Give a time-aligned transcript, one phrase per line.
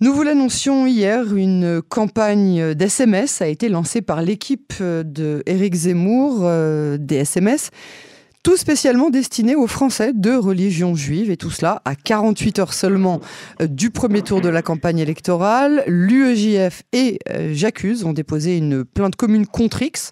[0.00, 6.40] Nous vous l'annoncions hier, une campagne d'SMS a été lancée par l'équipe de Éric Zemmour
[6.42, 7.70] euh, des SMS
[8.44, 13.20] tout spécialement destiné aux Français de religion juive, et tout cela à 48 heures seulement
[13.62, 15.82] euh, du premier tour de la campagne électorale.
[15.86, 20.10] L'UEJF et euh, J'accuse ont déposé une plainte commune contre X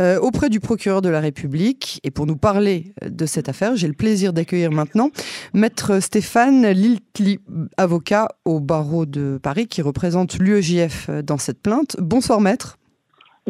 [0.00, 2.00] euh, auprès du procureur de la République.
[2.04, 5.10] Et pour nous parler de cette affaire, j'ai le plaisir d'accueillir maintenant
[5.52, 7.40] Maître Stéphane Liltli,
[7.76, 11.96] avocat au barreau de Paris, qui représente l'UEJF dans cette plainte.
[12.00, 12.78] Bonsoir Maître.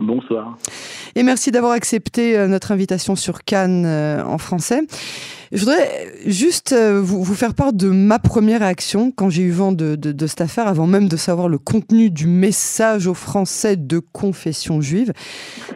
[0.00, 0.58] Bonsoir.
[1.14, 4.80] Et merci d'avoir accepté euh, notre invitation sur Cannes euh, en français.
[5.52, 9.70] Je voudrais juste euh, vous, faire part de ma première réaction quand j'ai eu vent
[9.70, 14.80] de, cette affaire, avant même de savoir le contenu du message aux Français de confession
[14.80, 15.12] juive.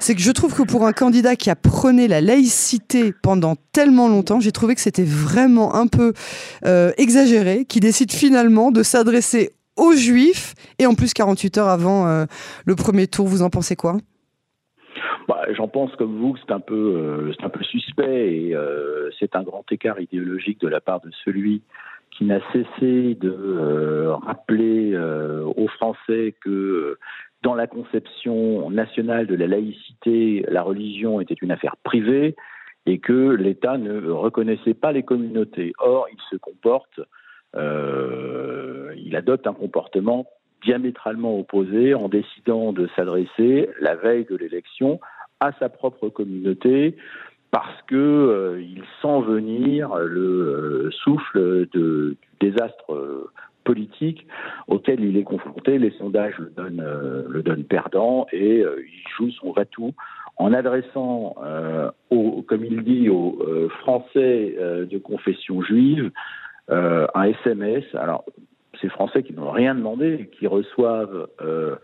[0.00, 4.08] C'est que je trouve que pour un candidat qui a prôné la laïcité pendant tellement
[4.08, 6.12] longtemps, j'ai trouvé que c'était vraiment un peu
[6.96, 12.26] exagéré, qui décide finalement de s'adresser aux Juifs, et en plus 48 heures avant euh,
[12.66, 13.26] le premier tour.
[13.26, 13.96] Vous en pensez quoi?
[15.28, 19.10] Bah, J'en pense comme vous que c'est un peu, euh, un peu suspect et euh,
[19.18, 21.62] c'est un grand écart idéologique de la part de celui
[22.10, 24.98] qui n'a cessé de rappeler
[25.56, 26.98] aux Français que
[27.42, 32.34] dans la conception nationale de la laïcité, la religion était une affaire privée
[32.86, 35.72] et que l'État ne reconnaissait pas les communautés.
[35.78, 37.00] Or, il se comporte
[37.54, 40.26] il adopte un comportement
[40.64, 45.00] diamétralement opposé en décidant de s'adresser la veille de l'élection
[45.40, 46.96] à sa propre communauté
[47.50, 53.30] parce que euh, il sent venir le euh, souffle du désastre
[53.64, 54.26] politique
[54.66, 55.78] auquel il est confronté.
[55.78, 59.92] Les sondages le donnent, perdant et il joue son va-tout
[60.36, 61.34] en adressant,
[62.08, 64.56] comme il dit, aux Français
[64.90, 66.10] de confession juive
[66.70, 67.84] euh, un SMS.
[67.94, 68.24] Alors,
[68.80, 71.76] ces Français qui n'ont rien demandé, qui reçoivent euh,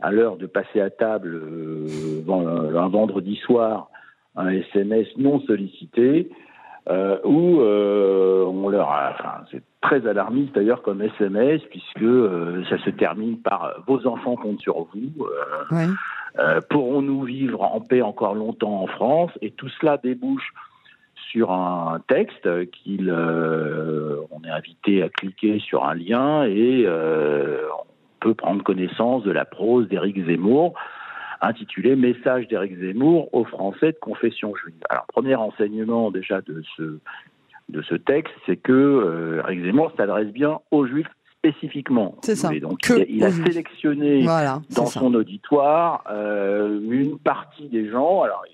[0.00, 3.88] à l'heure de passer à table euh, un vendredi soir
[4.34, 6.30] un SMS non sollicité,
[6.88, 12.00] où on leur a, enfin, c'est très alarmiste d'ailleurs comme SMS puisque
[12.70, 15.26] ça se termine par vos enfants comptent sur vous.
[15.70, 15.86] Ouais.
[16.70, 19.30] Pourrons-nous vivre en paix encore longtemps en France?
[19.42, 20.50] Et tout cela débouche
[21.30, 27.66] sur un texte qu'il euh, on est invité à cliquer sur un lien et euh,
[27.78, 27.84] on
[28.20, 30.74] peut prendre connaissance de la prose d'Éric Zemmour
[31.40, 34.80] intitulé Message d'Éric Zemmour aux Français de confession juive.
[34.90, 36.98] Alors premier enseignement déjà de ce
[37.68, 41.08] de ce texte, c'est que euh, Éric Zemmour s'adresse bien aux juifs
[41.38, 42.16] spécifiquement.
[42.22, 42.50] C'est ça.
[42.60, 42.78] donc
[43.08, 48.22] il, a sélectionné dans son auditoire une partie des gens.
[48.22, 48.44] Alors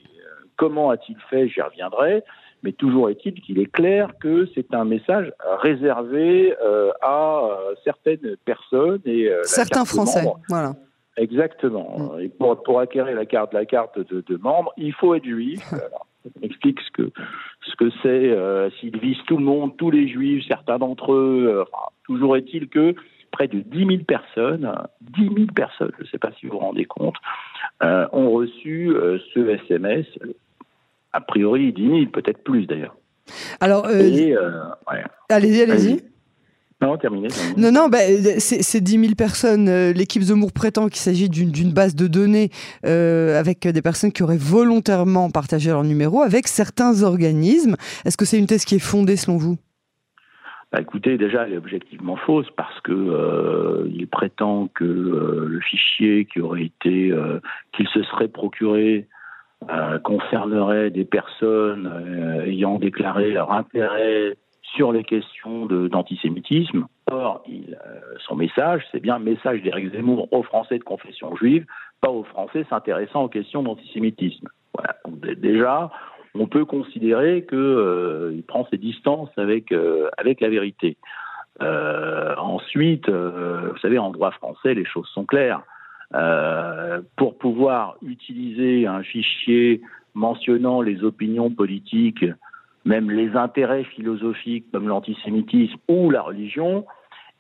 [0.57, 1.49] comment a-t-il fait?
[1.49, 2.23] J'y reviendrai.
[2.63, 8.37] Mais toujours est-il qu'il est clair que c'est un message réservé euh, à euh, certaines
[8.45, 10.25] personnes et euh, certains Français.
[10.49, 10.75] Voilà.
[11.17, 12.15] Exactement.
[12.17, 12.21] Mm.
[12.21, 15.61] Et pour, pour, acquérir la carte, la carte de, de membre, il faut être juif.
[15.73, 17.11] Alors, on explique ce que
[17.63, 21.65] ce que c'est euh, s'ils visent tout le monde, tous les juifs, certains d'entre eux.
[21.71, 22.95] Enfin, toujours est-il que
[23.31, 26.59] près de 10 000 personnes, 10 000 personnes, je ne sais pas si vous vous
[26.59, 27.17] rendez compte,
[27.83, 28.91] ont reçu
[29.35, 30.07] ce SMS
[31.13, 32.97] a priori 10 000, peut-être plus d'ailleurs.
[33.61, 34.63] Alors, euh, euh,
[35.29, 36.03] allez-y, allez-y.
[36.81, 37.29] non, terminé.
[37.57, 37.99] Non, non, bah,
[38.39, 39.69] c'est 10 000 personnes.
[39.69, 42.51] Euh, l'équipe Zemmour prétend qu'il s'agit d'une base de données
[42.85, 47.77] avec des personnes qui auraient volontairement partagé leur numéro avec certains organismes.
[48.05, 49.57] Est-ce que c'est une thèse qui est fondée selon vous?
[50.71, 56.41] Bah, écoutez, déjà, elle est objectivement fausse parce que il prétend que le fichier qui
[56.41, 57.13] aurait été,
[57.73, 59.09] qu'il se serait procuré
[59.69, 66.87] euh, concernerait des personnes euh, ayant déclaré leur intérêt sur les questions d'antisémitisme.
[67.11, 67.75] Or, euh,
[68.21, 71.67] son message, c'est bien un message d'Éric Zemmour aux Français de confession juive,
[72.01, 74.49] pas aux Français s'intéressant aux questions d'antisémitisme.
[74.75, 74.95] Voilà.
[75.35, 75.91] déjà,
[76.37, 79.75] on peut considérer qu'il il prend ses distances avec,
[80.19, 80.97] avec la vérité.
[81.61, 85.63] ensuite, vous savez, en droit français, les choses sont claires.
[86.15, 89.83] Euh, pour pouvoir utiliser un fichier
[90.15, 92.25] mentionnant les opinions politiques,
[92.87, 96.87] même les intérêts philosophiques comme l'antisémitisme ou la religion,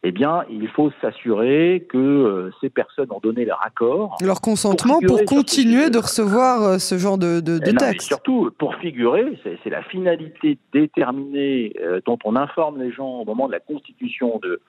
[0.03, 4.17] eh bien, il faut s'assurer que euh, ces personnes ont donné leur accord.
[4.20, 8.09] Leur consentement pour, continuer de recevoir euh, ce genre de, de, de texte.
[8.09, 11.73] surtout, pour figurer, c'est la finalité déterminée
[12.05, 14.61] dont on informe les gens au moment de la constitution de,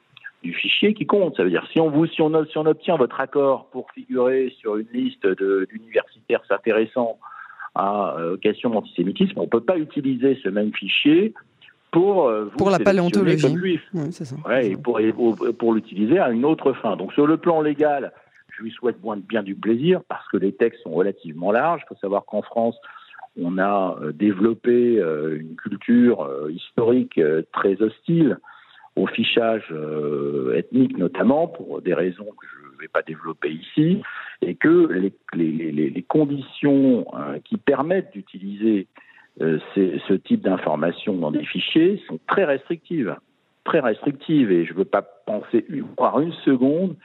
[0.44, 1.36] du fichier qui compte.
[1.36, 4.54] Ça veut dire si on vous si on, si on obtient votre accord pour figurer
[4.60, 7.18] sur une liste d'universitaires s'intéressant
[7.76, 11.34] à euh, questions d'antisémitisme, on ne peut pas utiliser ce même fichier
[11.92, 13.80] pour, euh, pour la paléontologie.
[13.94, 14.36] Oui, ça.
[14.62, 15.00] et pour,
[15.58, 16.96] pour, l'utiliser à une autre fin.
[16.96, 18.12] Donc sur le plan légal,
[18.50, 18.98] je lui souhaite
[19.28, 21.82] bien du plaisir parce que les textes sont relativement larges.
[21.86, 22.76] Il faut savoir qu'en France,
[23.40, 27.20] on a euh, développé euh, une culture historique
[27.52, 28.38] très hostile
[29.00, 29.74] au fichage
[30.56, 34.02] ethnique notamment, pour des raisons que je ne vais pas développer ici,
[34.42, 34.88] et que
[35.34, 37.06] les, conditions
[37.44, 38.88] qui permettent d'utiliser
[39.42, 43.16] euh, ce type d'informations dans des fichiers sont très restrictives,
[43.64, 45.66] très restrictives, et je ne veux pas penser
[45.96, 46.96] croire une seconde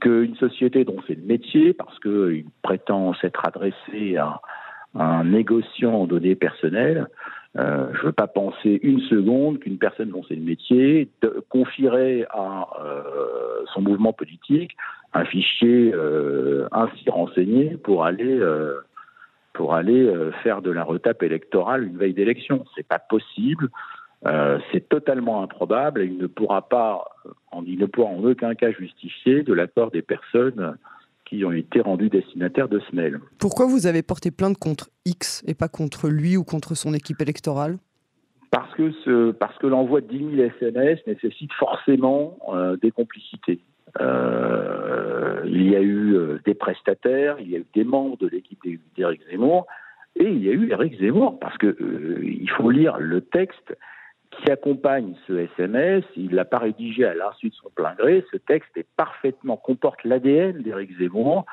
[0.00, 4.40] qu'une société dont c'est le métier, parce qu'il prétend s'être adressé à,
[4.94, 7.06] un négociant en données personnelles,
[7.58, 11.08] euh, je ne veux pas penser une seconde qu'une personne dont c'est le métier
[11.48, 14.76] confierait à euh, son mouvement politique
[15.14, 15.94] un fichier
[16.72, 18.38] ainsi renseigné pour aller
[19.56, 22.64] pour aller euh, faire de la retape électorale une veille d'élection.
[22.76, 23.68] C'est pas possible.
[24.26, 27.04] Euh, c'est totalement improbable et il ne pourra pas,
[27.66, 30.76] il ne pourra en aucun cas justifier de l'accord des personnes
[31.26, 33.18] qui ont été rendues destinataires de ce mail.
[33.38, 37.20] Pourquoi vous avez porté plainte contre X et pas contre lui ou contre son équipe
[37.20, 37.78] électorale?
[38.50, 43.60] Parce que, ce, parce que l'envoi de 10 000 SMS nécessite forcément euh, des complicités.
[44.00, 48.28] Euh, il y a eu euh, des prestataires, il y a eu des membres de
[48.28, 48.60] l'équipe
[48.96, 49.66] d'Éric Zemmour,
[50.16, 53.76] et il y a eu Éric Zemmour, parce que euh, il faut lire le texte
[54.38, 56.04] qui accompagne ce SMS.
[56.16, 58.24] Il l'a pas rédigé à l'insu de son plein gré.
[58.32, 61.46] Ce texte est parfaitement comporte l'ADN d'Éric Zemmour.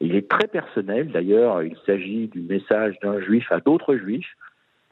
[0.00, 1.10] Il est très personnel.
[1.10, 4.36] D'ailleurs, il s'agit du message d'un juif à d'autres juifs.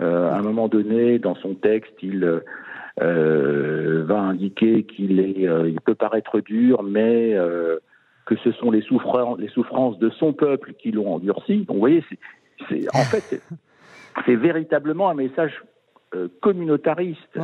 [0.02, 2.40] Euh, à un moment donné, dans son texte, il
[3.00, 7.36] euh, va indiquer qu'il est, euh, il peut paraître dur, mais
[8.26, 11.58] que ce sont les souffrances, les souffrances de son peuple qui l'ont endurci.
[11.58, 12.04] Donc, vous voyez,
[12.68, 13.40] c'est, en fait,
[14.26, 15.62] c'est véritablement un message
[16.40, 17.38] communautariste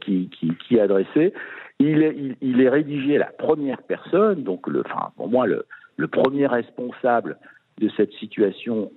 [0.00, 1.32] qui, qui, qui, est adressé.
[1.78, 5.66] Il est, il, est rédigé à la première personne, donc le, enfin, pour moi, le,
[5.96, 7.36] le premier responsable
[7.78, 8.90] de cette situation,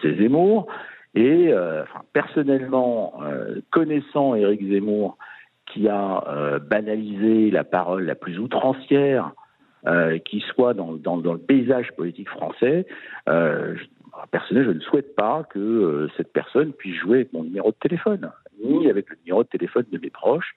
[0.00, 0.68] c'est Zemmour.
[1.14, 5.16] Et euh, enfin, personnellement, euh, connaissant Éric Zemmour,
[5.66, 9.32] qui a euh, banalisé la parole la plus outrancière
[10.24, 12.86] qui soit dans, dans, dans, le paysage politique français,
[14.30, 18.30] personnellement, je ne souhaite pas que cette personne puisse jouer avec mon numéro de téléphone,
[18.62, 20.54] ni avec le numéro de téléphone de mes proches.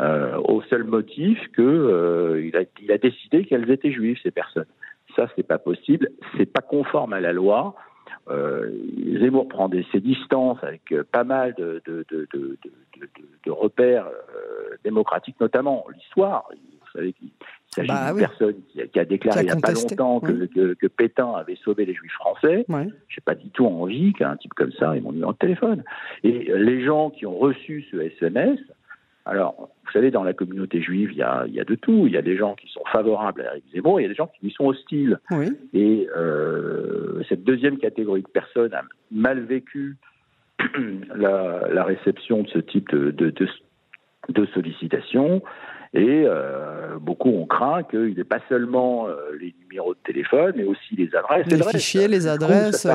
[0.00, 4.32] Euh, au seul motif que euh, il, a, il, a, décidé qu'elles étaient juives ces
[4.32, 4.66] personnes.
[5.14, 7.76] Ça, c'est pas possible, c'est pas conforme à la loi.
[8.28, 8.70] Euh,
[9.20, 12.58] Zemmour prend des, ses distances avec euh, pas mal de, de, de,
[13.44, 16.48] de repères euh, démocratiques, notamment l'histoire.
[16.94, 17.30] Vous savez qu'il
[17.74, 21.32] s'agit bah d'une personne qui a, déclaré il n'y a pas longtemps que, que, Pétain
[21.32, 22.64] avait sauvé les Juifs français.
[22.68, 25.82] Je n'ai pas du tout envie qu'un type comme ça ait mon numéro de téléphone.
[26.22, 28.60] Et les gens qui ont reçu ce SMS,
[29.26, 32.06] alors, vous savez, dans la communauté juive, il y a, il y a de tout.
[32.06, 34.14] Il y a des gens qui sont favorables à Eric Zemmour, il y a des
[34.14, 35.18] gens qui lui sont hostiles.
[35.72, 39.96] Et euh, cette deuxième catégorie de personnes a mal vécu
[41.14, 43.48] la, la réception de ce type de, de, de,
[44.28, 45.42] de sollicitation.
[45.94, 50.64] Et euh, beaucoup ont craint qu'il n'ait pas seulement euh, les numéros de téléphone, mais
[50.64, 51.46] aussi les adresses.
[51.46, 52.86] Les, fichiers, les adresses,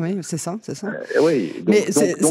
[0.00, 0.86] oui, c'est ça, c'est ça.
[0.88, 1.86] Euh, oui, mais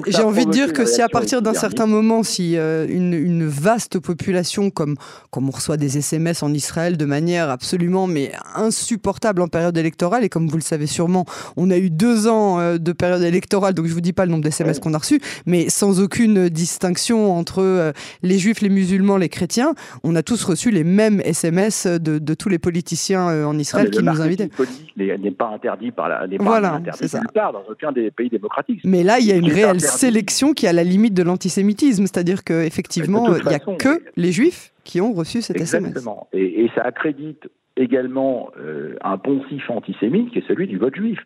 [0.08, 4.00] j'ai envie de dire que si à partir d'un certain moment, si une, une, vaste
[4.00, 4.96] population, comme,
[5.32, 10.24] comme on reçoit des SMS en Israël de manière absolument mais insupportable en période électorale,
[10.24, 11.26] et comme vous le savez sûrement,
[11.58, 14.44] on a eu deux ans de période électorale, donc je vous dis pas le nombre
[14.44, 19.74] d'SMS qu'on a reçus, mais sans aucune distinction entre les juifs, les musulmans, les chrétiens,
[20.04, 24.04] on a tous reçu les mêmes SMS de, tous les politiciens euh, en Israël qui
[24.04, 24.50] nous invitaient.
[24.96, 27.22] Le n'est pas interdit par la, voilà, c'est ça.
[27.34, 28.82] dans aucun des pays démocratiques.
[28.84, 32.04] Mais là, il y a une réelle sélection qui est à la limite de l'antisémitisme,
[32.04, 35.90] c'est-à-dire qu'effectivement, il n'y a que les juifs qui ont reçu cet SMS.
[35.90, 36.28] Exactement.
[36.34, 41.20] Et, ça accrédite également euh, un poncif antisémite qui est celui du vote juif.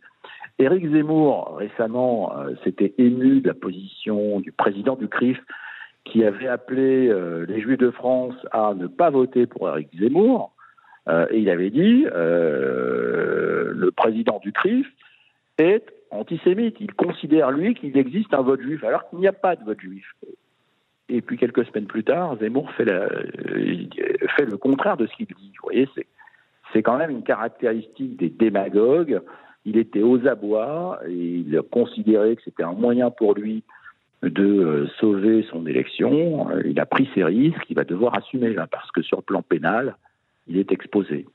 [0.59, 5.37] Éric Zemmour, récemment, euh, s'était ému de la position du président du CRIF
[6.05, 10.52] qui avait appelé euh, les Juifs de France à ne pas voter pour Eric Zemmour.
[11.07, 14.87] Euh, et il avait dit euh, le président du CRIF
[15.57, 16.77] est antisémite.
[16.79, 19.79] Il considère, lui, qu'il existe un vote juif, alors qu'il n'y a pas de vote
[19.79, 20.05] juif.
[21.09, 25.51] Et puis quelques semaines plus tard, Zemmour fait, fait le contraire de ce qu'il dit.
[25.61, 25.87] Vous voyez,
[26.71, 29.21] c'est, quand même une caractéristique des démagogues.
[29.65, 33.63] Il était aux abois et il considérait que c'était un moyen pour lui
[34.29, 36.49] de euh, sauver son élection.
[36.49, 39.23] Euh, il a pris ses risques, il va devoir assumer là, parce que sur le
[39.23, 39.95] plan pénal,
[40.47, 41.25] il est exposé.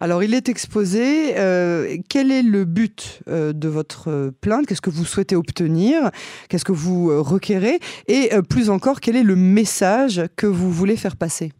[0.00, 1.38] Alors, il est exposé.
[1.38, 4.66] Euh, quel est le but euh, de votre plainte?
[4.66, 6.10] Qu'est-ce que vous souhaitez obtenir?
[6.48, 7.78] Qu'est-ce que vous requérez?
[8.08, 11.52] Et plus encore, quel est le message que vous voulez faire passer?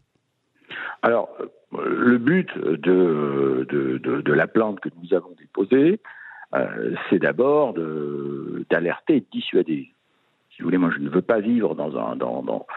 [1.01, 1.29] Alors,
[1.71, 5.99] le but de, de, la plainte que nous avons déposée,
[7.09, 7.73] c'est d'abord
[8.69, 9.93] d'alerter et de dissuader.
[10.51, 12.67] Si vous voulez, moi, je ne veux pas vivre dans un, dans, dans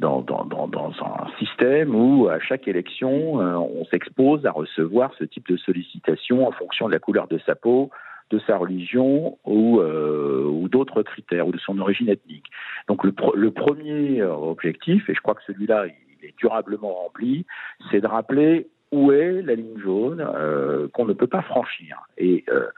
[0.00, 5.24] dans, dans, dans, un système où à chaque élection, euh, on s'expose à recevoir ce
[5.24, 7.90] type de sollicitation en fonction de la couleur de sa peau,
[8.30, 12.46] de sa religion ou, euh, ou d'autres critères ou de son origine ethnique.
[12.88, 17.44] Donc le, le premier objectif, et je crois que celui-là il est durablement rempli,
[17.90, 22.02] c'est de rappeler où est la ligne jaune euh, qu'on ne peut pas franchir.
[22.18, 22.68] Et euh,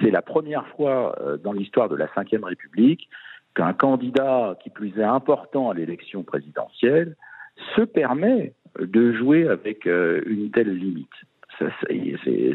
[0.00, 3.08] c'est la première fois euh, dans l'histoire de la Ve République
[3.54, 7.16] qu'un candidat qui plus est important à l'élection présidentielle
[7.76, 11.08] se permet de jouer avec euh, une telle limite.
[11.58, 11.66] Ça,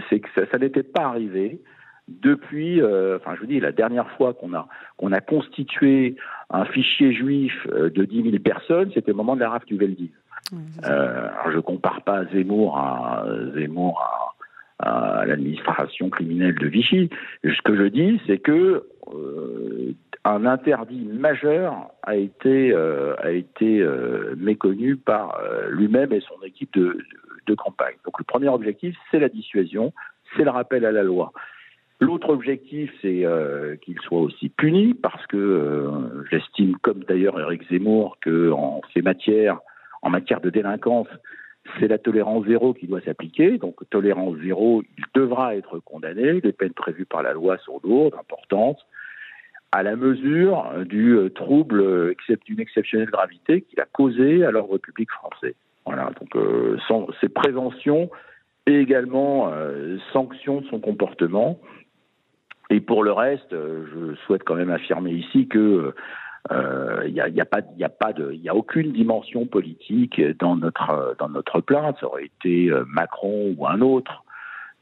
[0.09, 1.61] c'est que ça, n'était pas arrivé
[2.07, 6.15] depuis, euh, enfin je vous dis, la dernière fois qu'on a qu'on a constitué
[6.49, 9.77] un fichier juif euh, de 10 000 personnes, c'était au moment de la rafle du
[9.77, 10.09] Veldiv.
[10.85, 14.33] euh, je compare pas Zemmour à Zemmour
[14.79, 17.09] à, à l'administration criminelle de Vichy.
[17.43, 18.85] Ce que je dis, c'est que
[20.27, 23.15] un interdit majeur a été, euh,
[23.61, 26.97] euh, méconnu par euh, lui-même et son équipe de,
[27.55, 27.95] campagne.
[28.03, 29.93] Donc le premier objectif, c'est la dissuasion,
[30.35, 31.31] c'est le rappel à la loi.
[32.01, 33.25] L'autre objectif, c'est
[33.81, 35.89] qu'il soit aussi puni, parce que
[36.29, 39.59] j'estime, comme d'ailleurs Eric Zemmour, qu'en ces matières,
[40.01, 41.07] en matière de délinquance,
[41.79, 43.57] c'est la tolérance zéro qui doit s'appliquer.
[43.57, 46.41] Donc, tolérance zéro, il devra être condamné.
[46.41, 48.85] Les peines prévues par la loi sont lourdes, importantes
[49.71, 54.77] à la mesure du euh, trouble euh, d'une exceptionnelle gravité qu'il a causé à l'ordre
[54.77, 55.55] public français.
[55.85, 56.77] Voilà, donc euh,
[57.21, 58.09] c'est prévention
[58.65, 61.59] et également euh, sanction de son comportement.
[62.69, 65.93] Et pour le reste, je souhaite quand même affirmer ici que
[66.49, 70.21] il n'y a, y a, pas, il a pas de, il a aucune dimension politique
[70.39, 71.97] dans notre dans notre plainte.
[71.99, 74.25] Ça aurait été Macron ou un autre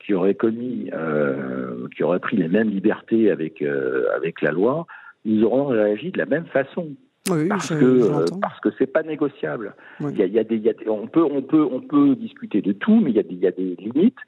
[0.05, 4.85] qui aurait commis, euh, qui aurait pris les mêmes libertés avec euh, avec la loi,
[5.25, 6.89] nous aurons réagi de la même façon.
[7.31, 9.73] Oui, parce, que, euh, parce que c'est pas négociable.
[9.99, 13.15] Il, y a, des, on peut on peut on peut discuter de tout, mais il
[13.15, 14.19] y a des, il y a des limites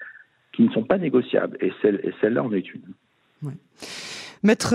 [0.54, 1.58] qui ne sont pas négociables.
[1.62, 3.52] Et celle et celle-là en est une.
[4.42, 4.74] Maître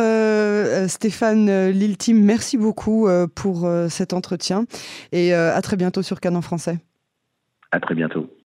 [0.87, 4.67] Stéphane Liltim, merci beaucoup pour cet entretien
[5.11, 6.79] et à très bientôt sur Canon Français.
[7.73, 8.33] À très bientôt.